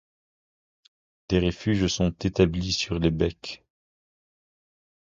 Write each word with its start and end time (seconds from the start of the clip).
Des 1.29 1.37
refuges 1.39 1.85
sont 1.85 2.09
établis 2.23 2.73
sur 2.73 2.97
les 2.97 3.11
becs. 3.11 3.63